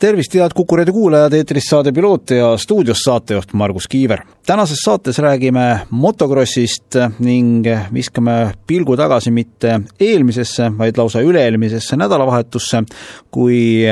[0.00, 4.22] tervist, head Kuku raadio kuulajad, eetris saade Piloot ja stuudios saatejuht Margus Kiiver.
[4.46, 12.82] tänases saates räägime motokrossist ning viskame pilgu tagasi mitte eelmisesse, vaid lausa üle-eelmisesse nädalavahetusse,
[13.30, 13.84] kui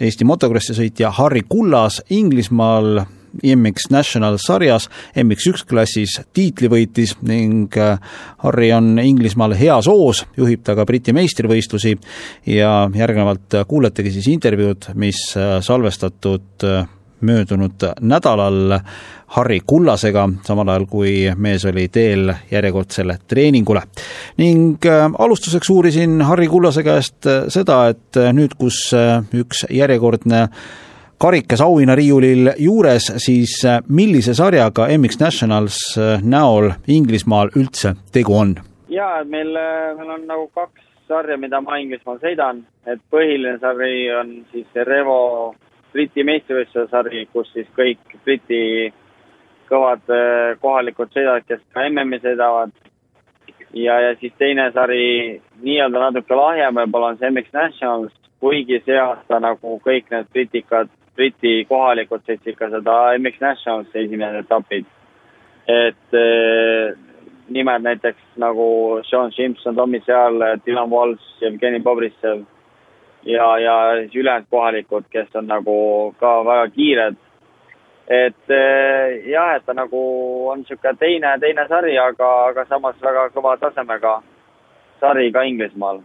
[0.00, 3.02] Eesti motokrossi sõitja Harri Kullas Inglismaal
[3.42, 7.96] IMX National sarjas MX1 klassis tiitli võitis ning äh,
[8.44, 11.96] Harri on Inglismaal heas hoos, juhib ta ka Briti meistrivõistlusi
[12.52, 16.84] ja järgnevalt kuuletegi siis intervjuud, mis äh, salvestatud äh,
[17.22, 18.78] möödunud nädalal
[19.32, 23.82] Harri Kullasega, samal ajal kui mees oli teel järjekordsele treeningule.
[24.36, 24.82] ning
[25.18, 28.90] alustuseks uurisin Harri Kullase käest seda, et nüüd, kus
[29.38, 30.48] üks järjekordne
[31.22, 38.56] karikas auhinnariiulil juures, siis äh, millise sarjaga MX Nationals äh, näol Inglismaal üldse tegu on?
[38.90, 43.60] jaa, et meil, äh, meil on nagu kaks sarja, mida ma Inglismaal sõidan, et põhiline
[43.62, 45.18] sari on siis Revo
[45.92, 48.90] Briti meistrivõistluse sari, kus siis kõik Briti
[49.70, 50.02] kõvad
[50.60, 52.72] kohalikud sõidavad, kes ka MM-i sõidavad.
[53.78, 58.98] ja, ja siis teine sari, nii-öelda natuke lahjem võib-olla on see MX Nationals, kuigi see
[58.98, 64.86] aasta nagu kõik need britikad Briti kohalikud sõitsid ka seda MX Nationalsi esimesed etapid.
[65.68, 66.94] et eh,
[67.48, 72.42] nimed näiteks nagu Sean Simpson, Tommy Seal, Dylan Walsh, Jevgeni Bobrissev
[73.24, 77.16] ja, ja siis ülejäänud kohalikud, kes on nagu ka väga kiired.
[78.08, 80.00] et eh, jah, et ta nagu
[80.48, 84.22] on niisugune teine, teine sari, aga, aga samas väga kõva tasemega
[85.00, 86.00] sari ka Inglismaal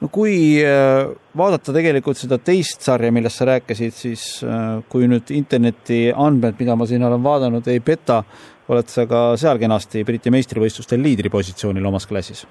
[0.00, 1.06] no kui äh,
[1.38, 6.76] vaadata tegelikult seda teist sarja, millest sa rääkisid, siis äh, kui nüüd interneti andmed, mida
[6.76, 8.22] ma siin olen vaadanud, ei peta,
[8.68, 12.46] oled sa ka seal kenasti Briti meistrivõistlustel liidripositsioonil omas klassis?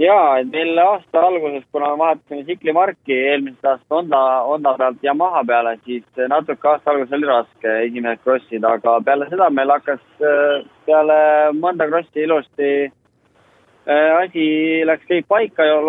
[0.00, 5.42] jaa, et meil aasta alguses, kuna me vahetasime tsiklimarki eelmisest aastast Honda, Honda pealt Yamaha
[5.46, 10.64] peale, siis natuke aasta alguses oli raske esimesed krossid, aga peale seda meil hakkas äh,
[10.88, 11.20] peale
[11.60, 13.01] mõnda krossi ilusti Äh,
[13.90, 14.44] asi
[14.86, 15.80] läks kõik paika ja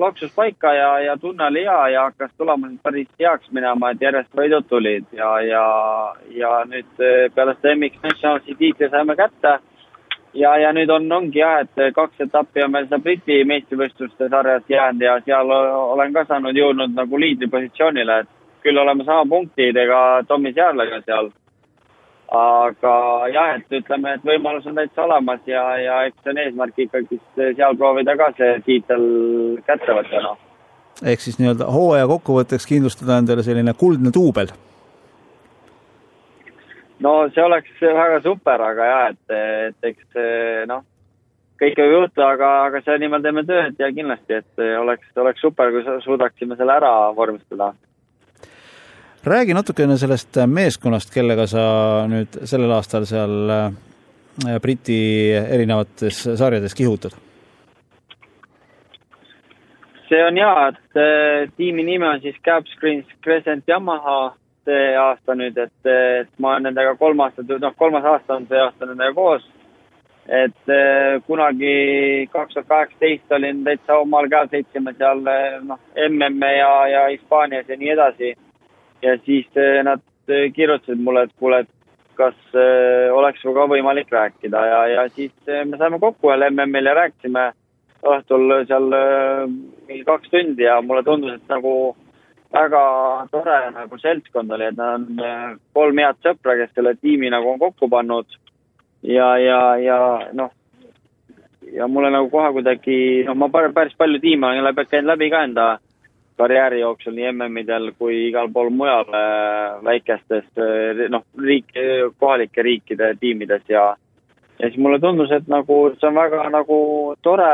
[0.00, 4.32] loksus paika ja, ja tunne oli hea ja hakkas tulema päris heaks minema, et järjest
[4.36, 5.64] võidud tulid ja, ja,
[6.32, 9.58] ja nüüd äh, peale seda MX Nationalsi tiitli saime kätte.
[10.34, 14.64] ja, ja nüüd on, ongi jah, et kaks etappi on meil seda Briti meistrivõistluste sarjas
[14.68, 20.52] jäänud ja seal olen ka saanud jõudnud nagu liidripositsioonile, et küll oleme sama punktidega Tommy
[20.52, 21.30] Seadlega seal
[22.28, 22.94] aga
[23.32, 27.78] jah, et ütleme, et võimalus on täitsa olemas ja, ja eks on eesmärk ikkagist seal
[27.80, 29.06] proovida ka see tiitel
[29.64, 30.36] kätte võtta, noh.
[31.08, 34.52] ehk siis nii-öelda hooaja kokkuvõtteks kindlustada endale selline kuldne duubel?
[37.00, 39.36] no see oleks väga super, aga jah, et,
[39.72, 40.22] et eks
[40.68, 40.84] noh,
[41.58, 45.72] kõike võib juhtuda, aga, aga selle nimel teeme tööd ja kindlasti, et oleks, oleks super,
[45.72, 47.72] kui suudaksime selle ära vormistada
[49.24, 51.62] räägi natukene sellest meeskonnast, kellega sa
[52.10, 57.16] nüüd sellel aastal seal äh, Briti erinevates sarjades kihutad?
[60.08, 64.34] see on hea, et äh, tiimi nimi on siis Capscreens Crescent Yamaha
[64.64, 68.60] see aasta nüüd, et, et ma olen nendega kolm aastat, noh, kolmas aasta on see
[68.60, 69.44] aasta nendega koos.
[70.28, 75.22] et äh, kunagi kaks tuhat kaheksateist olin täitsa omal käel, sõitsime seal
[75.64, 78.34] noh, MM-e ja, ja Hispaanias ja nii edasi
[79.02, 81.74] ja siis eh, nad eh, kirjutasid mulle, et kuule, et
[82.18, 86.96] kas äh, oleks sinuga võimalik rääkida ja, ja siis me saime kokku ühel MM-il ja
[86.98, 87.44] rääkisime
[88.02, 88.88] õhtul seal
[89.86, 91.94] mingi kaks tundi ja mulle tundus, et nagu
[92.54, 92.82] väga
[93.30, 97.62] tore nagu seltskond oli, et nad on kolm head sõpra, kes selle tiimi nagu on
[97.62, 98.38] kokku pannud.
[99.02, 99.98] ja, ja, ja
[100.32, 100.50] noh,
[101.72, 105.42] ja mulle nagu kohe kuidagi, noh, ma päris palju tiime olen läbi, käinud läbi ka
[105.46, 105.66] enda
[106.38, 111.72] karjääri jooksul nii MM-idel kui igal pool mujal äh, väikestes äh, noh, riik,
[112.18, 113.90] kohalike riikide tiimides ja
[114.58, 116.78] ja siis mulle tundus, et nagu see on väga nagu
[117.22, 117.52] tore,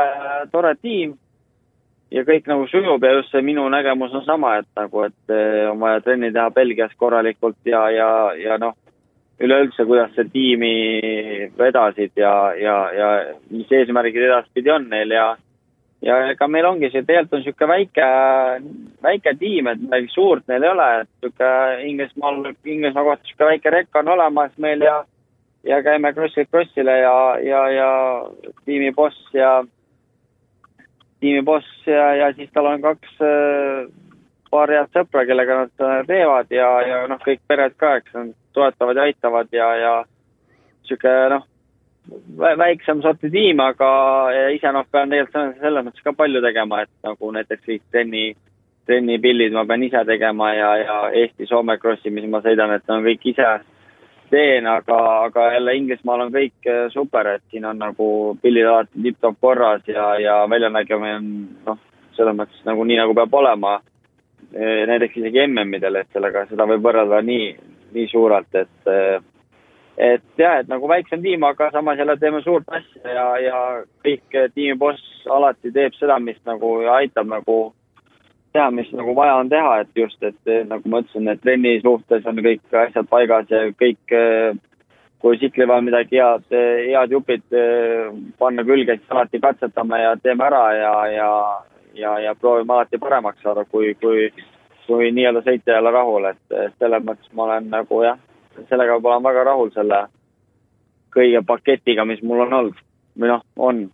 [0.51, 1.13] tore tiim
[2.11, 5.65] ja kõik nagu sujub ja just see minu nägemus on sama, et nagu, et äh,
[5.69, 8.09] on vaja trenni teha Belgias korralikult ja, ja,
[8.39, 8.75] ja noh,
[9.41, 10.75] üleüldse, kuidas see tiimi
[11.57, 13.09] vedasid ja, ja, ja
[13.51, 15.33] mis eesmärgid edaspidi on neil ja
[16.05, 18.09] ja ega meil ongi see, tegelikult on niisugune väike,
[19.03, 23.75] väike tiim, et midagi suurt neil ei ole, et niisugune Inglismaal, Inglismaa kohta niisugune väike
[23.79, 25.03] rekk on olemas meil ja
[25.65, 27.89] ja käime krossilt krossile ja, ja, ja
[28.65, 29.63] tiimi boss ja
[31.19, 33.87] tiimiboss ja, ja siis tal on kaks äh,
[34.51, 38.33] paar head sõpra, kellega nad äh, teevad ja, ja noh, kõik pered ka, eks nad
[38.53, 41.47] toetavad ja aitavad ja, ja niisugune noh,
[42.59, 43.89] väiksem sorti tiim, aga
[44.53, 48.25] ise noh, pean tegelikult selles mõttes ka palju tegema, et nagu näiteks kõik trenni,
[48.85, 53.25] trennipildid ma pean ise tegema ja, ja Eesti-Soome krossi, mis ma sõidan, et on kõik
[53.33, 53.49] ise
[54.29, 58.07] teen, aga, aga jälle Inglismaal on kõik äh, super, et siin on nagu
[58.41, 61.29] pildid alati tipp-topp korras ja, ja väljanägemine on
[61.67, 61.83] noh,
[62.17, 63.77] selles mõttes nagu nii, nagu peab olema.
[64.55, 67.47] Eh, näiteks isegi MM-idel, et sellega, seda võib võrrelda nii,
[67.95, 69.17] nii suurelt, et eh,
[69.97, 73.59] et jah, et nagu väiksem tiim, aga samas jälle teeme suurt asja ja, ja
[74.05, 77.57] kõik tiimi boss alati teeb seda, mis nagu aitab nagu
[78.55, 82.27] teha, mis nagu vaja on teha, et just, et nagu ma ütlesin, et trenni suhtes
[82.27, 84.15] on kõik asjad paigas ja kõik,
[85.23, 87.43] kui tsikli peal midagi head, head jupid
[88.39, 91.31] panna külge, siis alati katsetame ja teeme ära ja, ja
[91.95, 94.29] ja, ja proovime alati paremaks saada, kui, kui,
[94.87, 98.19] kui nii-öelda sõitja ei ole rahul, et selles mõttes ma olen nagu jah,
[98.69, 100.05] sellega ma olen väga rahul selle
[101.15, 102.81] kõige paketiga, mis mul on olnud
[103.15, 103.85] või noh, on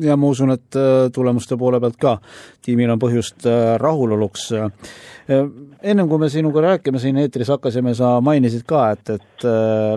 [0.00, 2.16] ja ma usun, et äh, tulemuste poole pealt ka
[2.64, 4.46] tiimil on põhjust äh, rahuloluks.
[4.56, 5.42] Äh,
[5.82, 9.46] ennem kui me sinuga rääkima siin eetris hakkasime, sa mainisid ka, et, et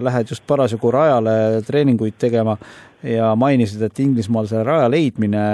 [0.04, 2.58] lähed just parasjagu rajale treeninguid tegema
[3.06, 5.46] ja mainisid, et Inglismaal selle raja leidmine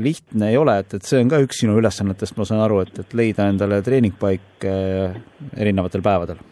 [0.00, 2.98] lihtne ei ole, et, et see on ka üks sinu ülesannetest, ma saan aru, et,
[3.00, 6.42] et leida endale treeningpaik erinevatel päevadel.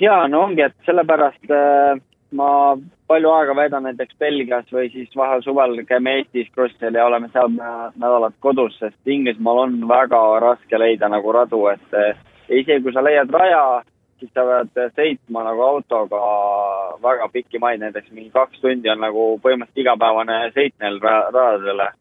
[0.00, 2.04] Jaa, no ongi, et sellepärast äh
[2.34, 2.76] ma
[3.06, 7.52] palju aega veedan näiteks Belgias või siis vahel suvel käime Eestis krossil ja oleme seal
[7.54, 12.16] nädalat kodus, sest Inglismaal on väga raske leida nagu radu, et eh,
[12.48, 13.82] isegi kui sa leiad raja,
[14.18, 16.22] siis sa pead sõitma nagu autoga
[17.04, 21.92] väga pikki maid, näiteks mingi kaks tundi on nagu põhimõtteliselt igapäevane sõit neil radadele.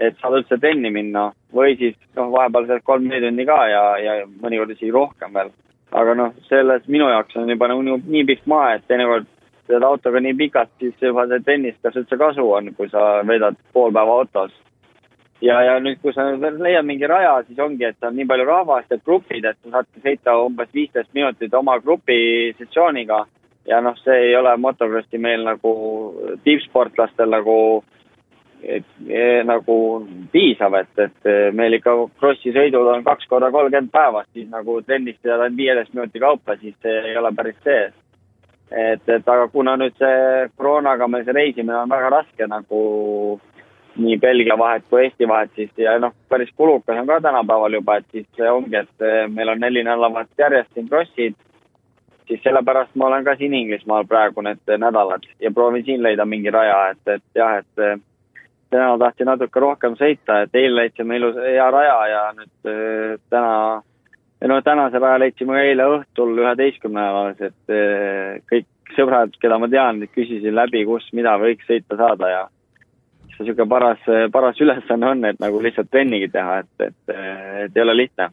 [0.00, 4.12] et saad üldse trenni minna või siis noh, vahepeal sealt kolm-neli tundi ka ja, ja
[4.26, 5.50] mõnikord isegi rohkem veel.
[5.90, 9.28] Aga noh, selles minu jaoks on juba nagu nii, nii pikk maa, et teinekord
[9.66, 13.58] sõidad autoga nii pikalt, siis juba see trennis, kas üldse kasu on, kui sa veedad
[13.74, 14.52] pool päeva autos.
[15.40, 18.90] ja, ja nüüd, kui sa leiad mingi raja, siis ongi, et on nii palju rahvast
[18.90, 23.24] ja grupid, et sa saad sõita umbes viisteist minutit oma grupi sessiooniga.
[23.66, 25.72] ja noh, see ei ole motokrossi meil nagu
[26.44, 27.84] tippsportlastel nagu
[28.62, 29.76] et, e, nagu
[30.32, 35.18] piisav, et, et meil ikka krossi sõidud on kaks korda kolmkümmend päevas, siis nagu trennis
[35.22, 37.90] tead ainult viieteist minuti kaupa, siis ei ole päris see.
[38.70, 42.82] Et, et aga kuna nüüd see koroonaga meil see reisimine on väga raske nagu
[43.98, 47.96] nii Belgia vahet kui Eesti vahet, siis ja noh, päris kulukas on ka tänapäeval juba,
[47.98, 51.34] et siis see ongi, et meil on neli nädalat järjest siin krossid,
[52.30, 56.50] siis sellepärast ma olen ka siin Inglismaal praegu need nädalad ja proovin siin leida mingi
[56.54, 58.02] raja, et, et jah, et
[58.70, 63.54] täna tahtsin natuke rohkem sõita, et eile leidsime ilus, hea raja ja nüüd eh, täna
[64.48, 70.02] no tänase raja leidsime eile õhtul üheteistkümne ajal, et eh, kõik sõbrad, keda ma tean,
[70.14, 72.42] küsisin läbi, kus, mida võiks sõita saada ja
[73.36, 77.16] see niisugune paras, paras ülesanne on, et nagu lihtsalt trennigi teha, et, et,
[77.66, 78.30] et ei ole lihtne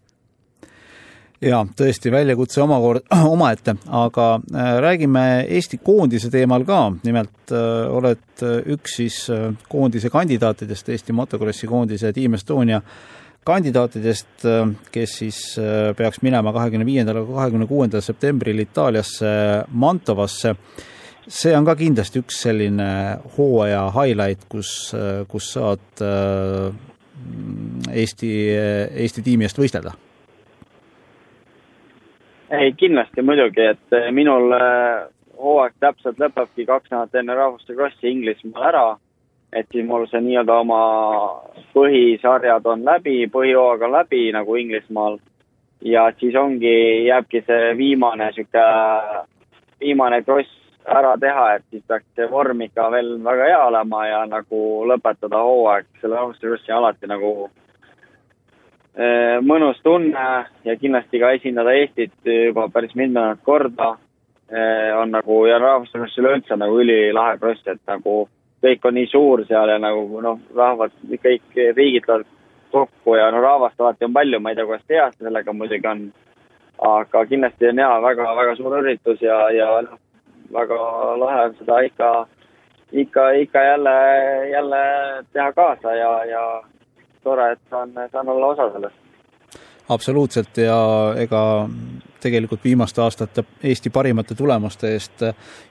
[1.41, 3.05] jaa, tõesti, väljakutse omakord,
[3.35, 10.09] omaette, aga äh, räägime Eesti koondise teemal ka, nimelt äh, oled üks siis äh, koondise
[10.13, 12.81] kandidaatidest, Eesti motokrossi koondise Team Estonia
[13.47, 14.43] kandidaatidest,
[14.91, 19.31] kes siis äh, peaks minema kahekümne viiendal kahekümne kuuendal septembril Itaaliasse
[19.71, 20.55] Mantovasse.
[21.27, 22.89] see on ka kindlasti üks selline
[23.35, 26.71] hooaja highlight, kus, äh, kus saad äh,
[27.91, 28.29] Eesti,
[29.03, 29.91] Eesti tiimi eest võistelda.
[32.51, 34.53] Ei, kindlasti muidugi, et minul
[35.37, 38.87] hooaeg täpselt lõpebki kaks nädalat enne rahvuste krossi Inglismaal ära
[39.53, 40.81] et siis mul see nii-öelda oma
[41.75, 45.19] põhisarjad on läbi, põhihooaeg on läbi nagu Inglismaal.
[45.81, 48.63] ja siis ongi, jääbki see viimane sihuke,
[49.79, 50.49] viimane kross
[50.87, 55.43] ära teha, et siis peaks see vorm ikka veel väga hea olema ja nagu lõpetada
[55.43, 57.66] hooaeg selle rahvustekrossi alati nagu eh,
[59.45, 60.27] mõnus tunne
[60.65, 63.91] ja kindlasti ka esindada Eestit juba päris mitmendat korda
[64.49, 68.23] eh, on nagu ja rahvustekrossi üleüldse nagu ülilahe kross, et nagu
[68.63, 72.25] kõik on nii suur seal ja nagu noh, rahvad, kõik riigid tulevad
[72.71, 76.07] kokku ja no rahvast alati on palju, ma ei tea, kuidas see sellega muidugi on.
[76.77, 79.99] aga kindlasti on hea väga,, väga-väga suur üritus ja, ja noh,
[80.53, 80.81] väga
[81.17, 82.09] lahe on seda ikka,
[82.91, 83.95] ikka, ikka jälle,
[84.51, 84.81] jälle
[85.33, 86.43] teha kaasa ja, ja
[87.27, 89.07] tore, et saan, saan olla osa sellest
[89.89, 90.77] absoluutselt ja
[91.19, 91.41] ega
[92.21, 95.23] tegelikult viimaste aastate Eesti parimate tulemuste eest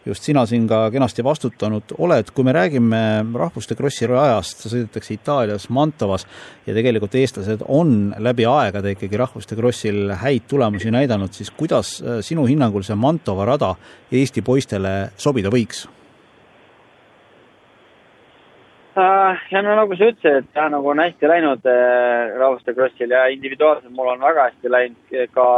[0.06, 2.30] just sina siin ka kenasti vastutanud oled.
[2.34, 3.00] kui me räägime
[3.34, 6.26] rahvuste krossi rajast, sõidetakse Itaalias Mantovas
[6.66, 12.46] ja tegelikult eestlased on läbi aegade ikkagi rahvuste krossil häid tulemusi näidanud, siis kuidas sinu
[12.46, 13.74] hinnangul see Mantova rada
[14.12, 15.86] Eesti poistele sobida võiks?
[15.86, 15.96] Äh,
[18.96, 23.26] ja no nagu sa ütlesid, et jah, nagu on hästi läinud äh, Rahvuste Krossil ja
[23.32, 25.48] individuaalselt mul on väga hästi läinud ka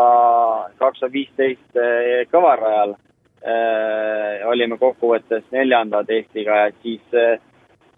[0.78, 2.96] kaks tuhat viisteist äh, kõvarajal.
[3.38, 7.38] Äh, olime kokkuvõttes neljandad Eestiga ja siis äh,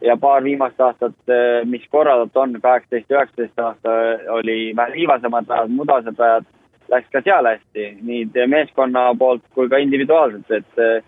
[0.05, 1.17] ja paar viimast aastat,
[1.69, 3.97] mis korraldatud on, kaheksateist, üheksateist aasta
[4.37, 6.47] oli vähe liivasemad rajad, mudased rajad,
[6.89, 11.05] läks ka seal hästi, nii meeskonna poolt kui ka individuaalselt, et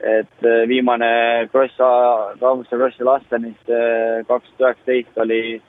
[0.00, 1.76] et äh, viimane kross,
[2.40, 5.60] Raamuste krossi Lastenis äh, kaks tuhat üheksateist oli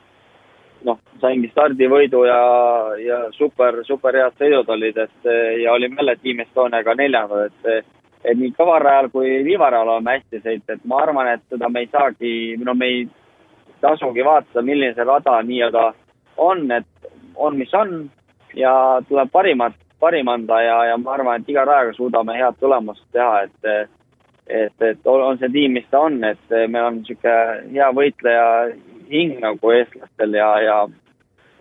[0.88, 2.44] noh, saingi stardivõidu ja,
[3.02, 7.98] ja super, super head sõidud olid, et äh, ja olime jälle Team Estoniaga neljandad, et
[8.22, 11.88] et nii kõvarajal kui viivarajal oleme hästi sõitnud, et ma arvan, et seda me ei
[11.90, 13.00] saagi, no me ei
[13.82, 15.88] tasugi vaadata, milline see rada nii-öelda
[16.38, 17.96] on, et on, mis on
[18.54, 18.74] ja
[19.10, 23.48] tuleb parimat, parim anda ja, ja ma arvan, et iga rajaga suudame head tulemust teha,
[23.48, 23.90] et
[24.52, 28.48] et, et on see tiim, mis ta on, et meil on niisugune hea võitleja
[29.12, 30.82] hing nagu eestlastel ja, ja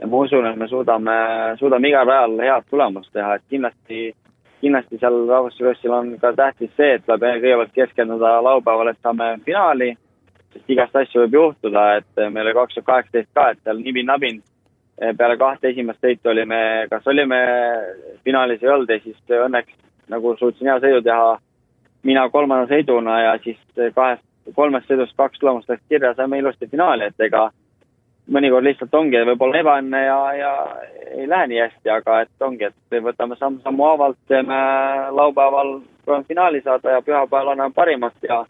[0.00, 1.16] ja ma usun, et me suudame,
[1.59, 4.12] suudame igal ajal head tulemust teha, et kindlasti,
[4.62, 9.90] kindlasti seal rahvuskrossil on ka tähtis see, et tuleb kõigepealt keskenduda laupäeval, et saame finaali,
[10.54, 14.40] sest igast asju võib juhtuda, et meil oli kaks tuhat kaheksateist ka, et seal nibin-nabin
[15.18, 17.38] peale kahte esimest sõitu olime, kas olime
[18.25, 19.76] finaalis ei olnud ja siis õnneks
[20.12, 21.37] nagu suutsin hea sõidu teha
[22.02, 23.59] mina kolmanda sõiduna ja siis
[23.95, 27.50] kahest, kolmest sõidust kaks tulemust läks kirja, saime ilusti finaali, et ega
[28.30, 30.52] mõnikord lihtsalt ongi võib-olla ebaõnne ja, ja
[31.16, 34.61] ei lähe nii hästi, aga et ongi, et võtame samm-sammu haavalt, teeme
[35.16, 38.45] laupäeval proovime finaali saada ja pühapäeval anname parimat ja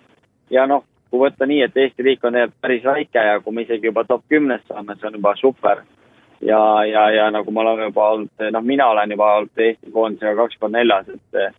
[0.50, 3.64] ja noh, kui võtta nii, et Eesti riik on tegelikult päris väike ja kui me
[3.66, 5.82] isegi juba top kümnes saame, see on juba super.
[6.40, 10.36] ja, ja, ja nagu me oleme juba olnud, noh, mina olen juba olnud Eesti koondisega
[10.36, 11.56] kakskümmend neljas, et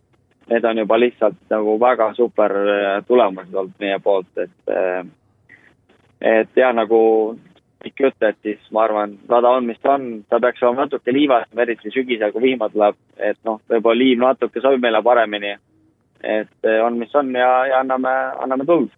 [0.50, 5.04] need on juba lihtsalt nagu väga super äh, tulemused olnud meie poolt, et äh,
[6.22, 7.00] et jah, nagu
[7.82, 11.12] pikk jutt, et siis ma arvan, rada on, mis ta on, ta peaks olema natuke
[11.12, 15.56] liivasem, eriti sügisel, kui vihma tuleb, et noh, võib-olla liiv natuke sobib meile paremini.
[16.22, 18.90] et äh, on, mis on ja, ja anname, anname tuld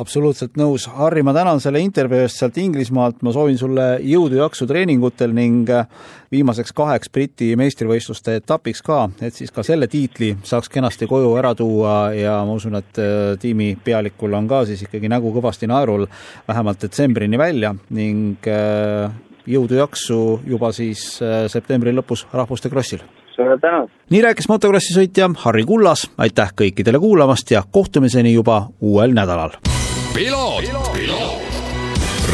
[0.00, 0.86] absoluutselt nõus.
[0.90, 5.86] Harri, ma tänan selle intervjuu eest sealt Inglismaalt, ma soovin sulle jõudu-jaksu treeningutel ning äh,
[6.34, 11.54] viimaseks kaheks Briti meistrivõistluste etapiks ka, et siis ka selle tiitli saaks kenasti koju ära
[11.58, 16.08] tuua ja ma usun, et äh, tiimi pealikul on ka siis ikkagi nägu kõvasti naerul
[16.48, 19.12] vähemalt detsembrini välja ning äh,
[19.46, 21.18] jõudu-jaksu juba siis
[21.52, 23.04] septembri lõpus Rahvuste Krossil
[23.36, 23.92] suured tänud!
[24.10, 29.58] nii rääkis motokrossi sõitja Harri Kullas, aitäh kõikidele kuulamast ja kohtumiseni juba uuel nädalal!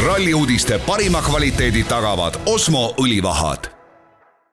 [0.05, 3.80] Ralli uudiste parima kvaliteedi tagavad Osmo õlivahad